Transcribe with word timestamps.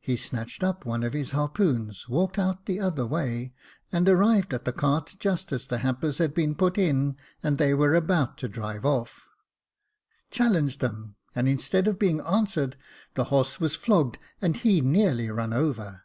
He 0.00 0.16
snatched 0.16 0.64
up 0.64 0.84
one 0.84 1.04
of 1.04 1.12
his 1.12 1.30
harpoons, 1.30 2.08
walked 2.08 2.36
out 2.36 2.66
the 2.66 2.80
other 2.80 3.06
way, 3.06 3.54
and 3.92 4.08
arrived 4.08 4.52
at 4.52 4.64
the 4.64 4.72
cart 4.72 5.14
just 5.20 5.52
as 5.52 5.68
the 5.68 5.78
hampers 5.78 6.18
had 6.18 6.34
been 6.34 6.56
put 6.56 6.76
in, 6.76 7.16
and 7.44 7.56
they 7.56 7.72
were 7.72 7.94
about 7.94 8.38
to 8.38 8.48
drive 8.48 8.84
off; 8.84 9.24
challenged 10.32 10.80
them, 10.80 11.14
and 11.32 11.46
instead 11.48 11.86
of 11.86 11.96
being 11.96 12.20
answered, 12.22 12.76
the 13.14 13.26
horse 13.30 13.60
was 13.60 13.76
flogged, 13.76 14.18
and 14.42 14.56
he 14.56 14.80
nearly 14.80 15.30
run 15.30 15.52
over. 15.52 16.02